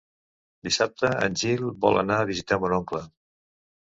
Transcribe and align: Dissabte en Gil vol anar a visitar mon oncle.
Dissabte 0.67 1.11
en 1.25 1.35
Gil 1.41 1.61
vol 1.83 1.99
anar 2.03 2.17
a 2.21 2.27
visitar 2.31 2.59
mon 2.65 2.73
oncle. 2.79 3.03